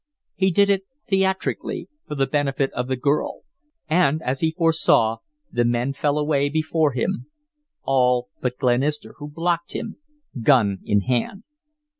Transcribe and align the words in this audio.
He 0.33 0.49
did 0.49 0.71
it 0.71 0.87
theatrically, 1.05 1.87
for 2.07 2.15
the 2.15 2.25
benefit 2.25 2.73
of 2.73 2.87
the 2.87 2.95
girl, 2.95 3.41
and, 3.87 4.19
as 4.23 4.39
he 4.39 4.49
foresaw, 4.49 5.17
the 5.51 5.63
men 5.63 5.93
fell 5.93 6.17
away 6.17 6.49
before 6.49 6.93
him 6.93 7.27
all 7.83 8.29
but 8.41 8.57
Glenister, 8.57 9.13
who 9.19 9.29
blocked 9.29 9.73
him, 9.73 9.97
gun 10.41 10.79
in 10.85 11.01
hand. 11.01 11.43